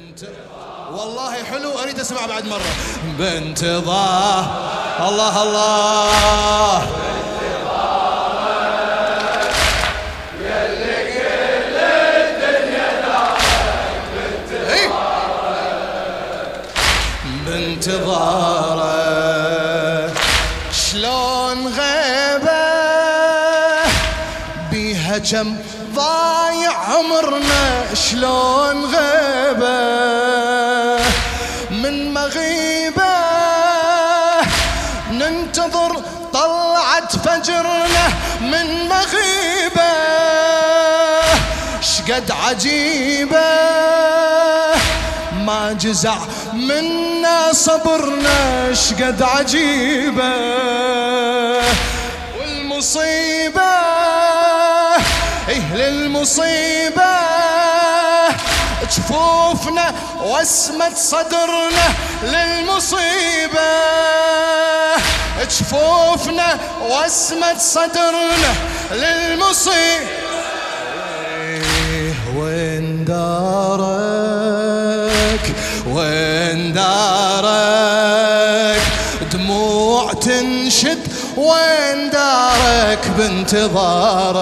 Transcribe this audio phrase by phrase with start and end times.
[0.00, 0.28] بنت
[0.92, 2.60] والله حلو أريد أسمع بعد مرة.
[3.18, 4.44] بانتظار
[5.08, 6.86] الله الله.
[14.70, 14.90] إيه.
[17.46, 18.94] بانتظاره
[20.72, 22.60] شلون غيبة؟
[24.70, 25.56] بيها كم
[25.94, 29.80] ضايع عمرنا شلون غيبة
[31.70, 33.14] من مغيبة.
[35.12, 38.08] ننتظر طلعت فجرنا
[38.40, 39.92] من مغيبة.
[41.80, 43.50] شقد عجيبة.
[45.46, 46.16] ما جزع
[46.52, 48.74] منا صبرنا.
[48.74, 50.32] شقد عجيبة.
[52.40, 53.99] والمصيبة
[55.50, 57.20] إيه للمصيبه
[58.96, 61.86] جفوفنا واسمة صدرنا
[62.22, 63.70] للمصيبة.
[65.50, 66.58] جفوفنا
[66.90, 68.54] واسمة صدرنا
[68.92, 70.06] للمصيبة.
[72.36, 74.24] وين دارك؟
[75.86, 78.00] وين دارك؟
[79.32, 80.98] دموع تنشد.
[81.36, 84.40] وين دارك بانتظارك؟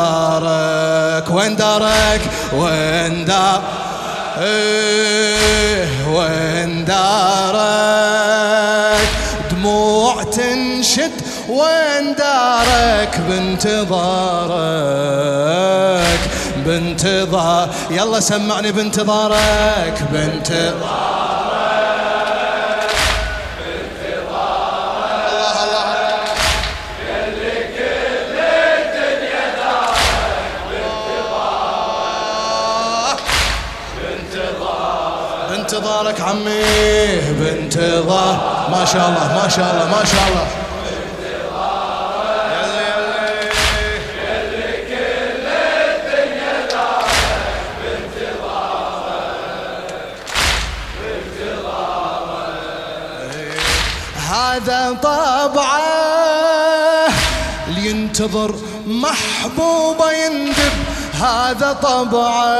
[0.00, 2.20] بانتظارك وين دارك؟
[2.52, 3.62] وين دار
[4.38, 7.00] إيه وين دارك؟
[9.50, 11.10] دموع تنشد
[11.48, 13.90] وين دارك؟ بانتظارك
[16.66, 21.59] بانتظار يلا سمعني بانتظارك بانتظار
[36.20, 40.46] بانتظارك عمي بانتظار ما شاء الله ما شاء الله ما شاء الله.
[54.30, 55.80] هذا طبعه
[57.68, 58.54] اللي ينتظر
[58.86, 60.72] محبوبه يندب.
[61.20, 62.58] هذا طبعه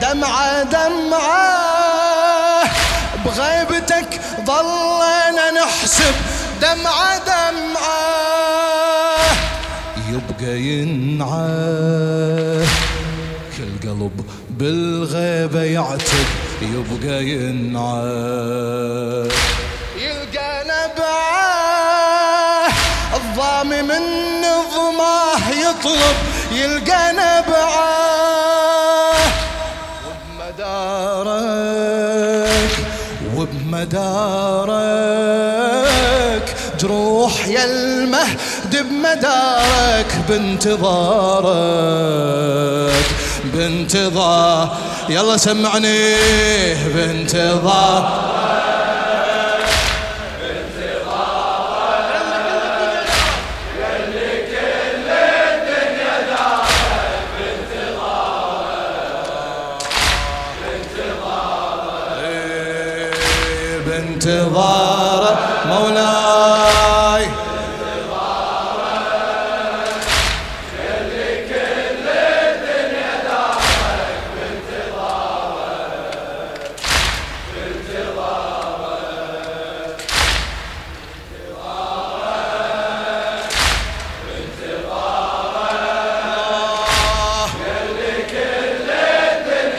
[0.00, 1.01] دمعه دمعه
[3.24, 6.14] بغيبتك ظلنا نحسب
[6.62, 8.22] دمعه دمعة.
[10.10, 11.52] يبقى ينعى.
[13.56, 16.26] كل قلب بالغيبة يعتب.
[16.62, 18.02] يبقى ينعى.
[19.96, 21.12] يلقى نبعة.
[23.16, 24.02] الضامي من
[24.40, 26.16] نظمه يطلب.
[26.52, 28.51] يلقى نبعة.
[33.82, 34.82] وبمدارك
[36.80, 38.38] جروح يا المهد
[38.72, 41.42] بمدارك بانتظارك
[43.54, 44.76] بانتظار.
[45.08, 46.14] يلا سمعني
[46.94, 48.31] بانتظار.
[64.24, 67.26] بانتظار مولاي.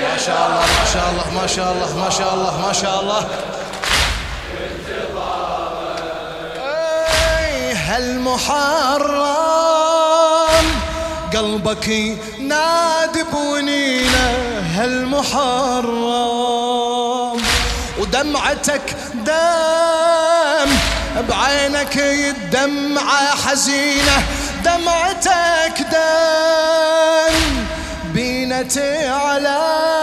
[0.04, 3.26] ما شاء الله ما شاء الله ما شاء الله ما شاء الله.
[7.94, 9.38] هالمحرم.
[11.34, 14.34] قلبك ينادي بونينا
[14.76, 16.14] هالمحرم.
[18.00, 20.70] ودمعتك دم
[21.30, 24.24] بعينك الدمعة حزينة.
[24.66, 27.38] دمعتك دم
[28.14, 29.94] بينا تعلم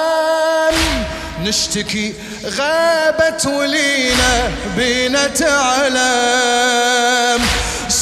[1.42, 2.14] نشتكي
[2.46, 6.60] غابت ولينا بينا تعلم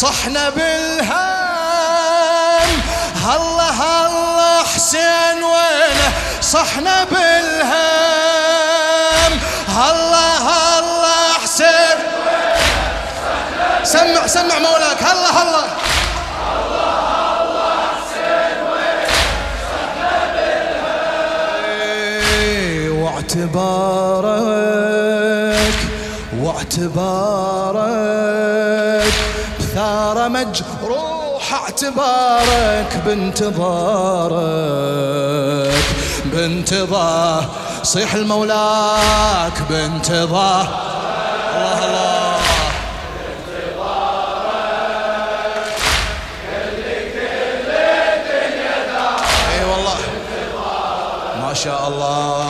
[0.00, 1.88] صحنا بالهام
[3.26, 8.52] هلا هلا حسين وينه؟ صحنا بالهام
[9.68, 11.98] هلا هلا حسين.
[13.82, 15.02] سمع سمع مولاك.
[15.02, 15.64] هلا هلا.
[23.02, 24.38] واعتبارك
[26.42, 28.08] واعتبارك.
[29.78, 34.34] بثار مجروح اعتبارك بانتظارك
[36.25, 37.44] بانتظار
[37.82, 40.69] صيح المولاك بانتظار.
[41.56, 41.84] الله
[49.78, 49.98] الله.
[51.42, 52.48] ما شاء الله.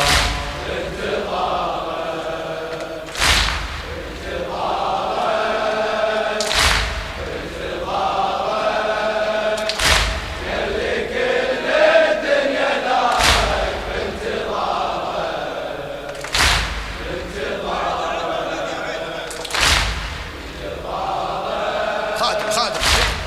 [22.21, 22.81] خادم خادم.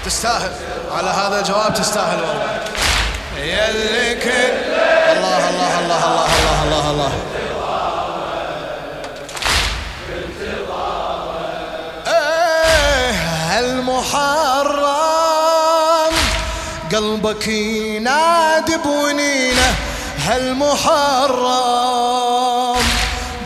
[0.05, 0.51] تستاهل.
[0.97, 2.19] على هذا الجواب تستاهل.
[2.21, 2.61] والله
[3.37, 4.29] يلي كل
[5.11, 6.29] الله الله الله الله
[6.63, 7.11] الله الله الله.
[12.07, 13.13] إيه
[13.51, 14.93] هالمحرم
[16.91, 19.75] قلبك ينادي بونينة.
[20.27, 21.71] هالمحرم.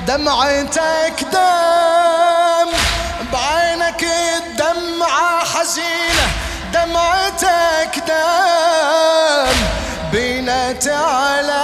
[0.08, 1.85] دمعتك دم
[8.00, 9.56] دم
[10.12, 11.56] بينا تعلم.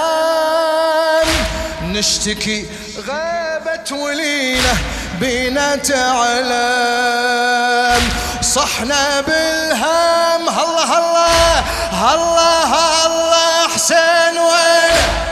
[1.82, 2.66] نشتكي
[3.08, 4.74] غابت ولينا
[5.20, 6.52] بينا تعلم.
[8.42, 10.48] صحنا بالهم.
[10.48, 11.60] هلا هلا
[11.92, 15.22] هلا هلا حسين وين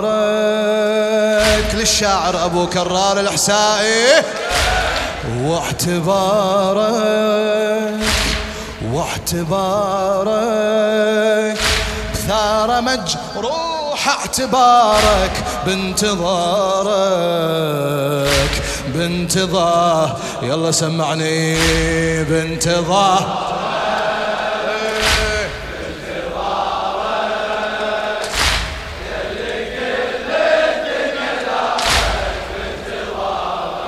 [0.00, 4.22] واعتبارك للشاعر أبو كرار الحسائي
[5.44, 6.90] واعتبارك
[8.92, 10.40] واعتبارك.
[12.14, 16.90] بثار مجروح اعتبارك بانتظارك
[18.94, 20.16] بانتظار.
[20.42, 21.54] يلا سمعني
[22.24, 23.50] بانتظار.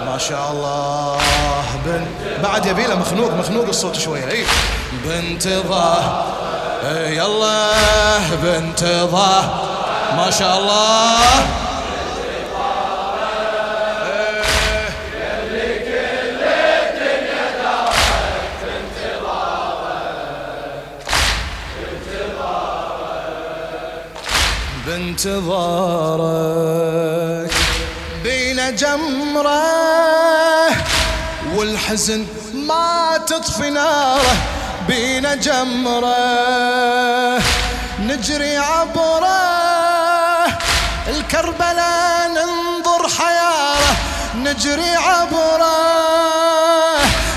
[0.06, 0.91] ما شاء الله.
[2.42, 4.30] بعد يبي له مخنوق مخنوق الصوت شوية.
[4.30, 4.44] اي
[5.04, 6.26] بانتظار
[6.84, 7.70] إيه يلا
[8.42, 9.44] بانتظار
[10.16, 11.18] ما شاء الله.
[25.82, 26.32] بانتظارك
[28.24, 29.62] بين جمره
[31.62, 34.36] والحزن ما تطفي ناره
[34.88, 36.12] بين جمره.
[37.98, 39.38] نجري عبره.
[41.08, 43.96] الكربلاء ننظر حياره.
[44.36, 45.76] نجري عبره.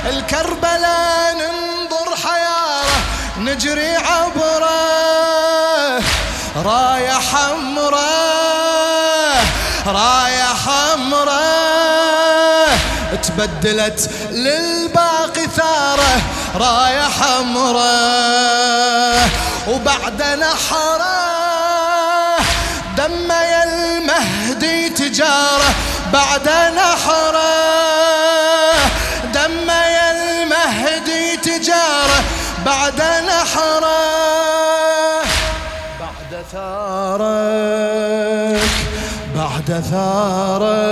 [0.09, 2.97] الكربلاء ننظر حياره.
[3.37, 4.81] نجري عبره.
[6.55, 8.65] راية حمراء.
[9.87, 10.74] راية حمراء.
[13.15, 16.21] تبدلت للباقي ثارة
[16.55, 18.45] راية حمراء.
[19.67, 21.15] وبعد نحرة
[22.97, 25.73] دم يا المهدي تجارة.
[26.13, 27.53] بعد نحرة
[29.33, 32.23] دم يا المهدي تجارة.
[32.65, 34.15] بعد نحرة
[35.99, 37.75] بعد ثارك
[39.35, 40.85] بعد ثارك.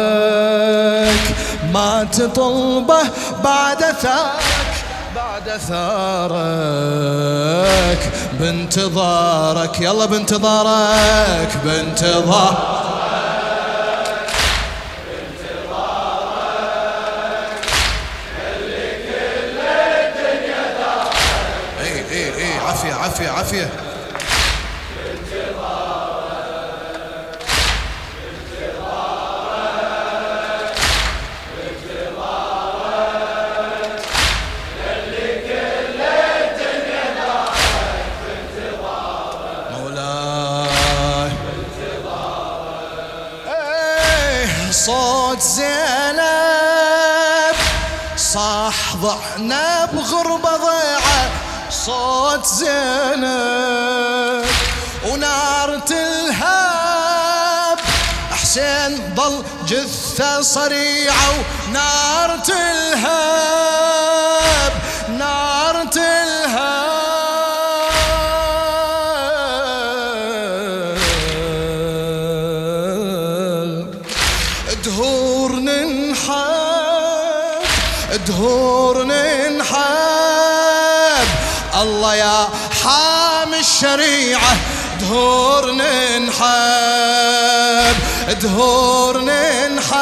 [1.74, 3.02] ما تطلبه
[3.44, 4.74] بعد ثارك
[5.16, 6.94] بعد ثارك.
[8.40, 12.84] بانتظارك يلا بانتظارك بانتظار
[21.82, 23.93] اي اي
[45.34, 46.26] صوت زينب
[48.18, 51.32] صاح ضعنا بغربة ضيعة.
[51.70, 54.46] صوت زينب
[55.06, 57.78] ونار تلهب.
[58.32, 61.34] حسين ضل جثة صريعة
[61.70, 63.94] ونار تلهب.
[65.18, 65.84] نار
[81.82, 82.50] الله يا
[82.84, 84.58] حام الشريعة
[85.02, 86.44] دهور ننحب
[88.42, 89.94] دهور ننحب.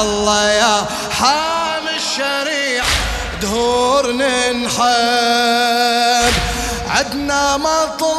[0.00, 0.86] الله يا
[1.20, 2.86] حام الشريعة
[3.42, 4.86] دهور ننحب.
[6.90, 8.16] عدنا مطلب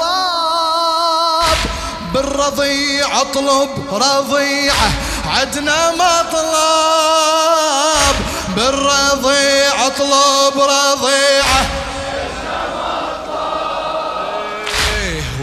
[2.13, 4.89] بالرضيع اطلب رضيعة.
[5.37, 7.56] عدنا مطلب
[8.57, 11.61] بالرضيع اطلب رضيعه.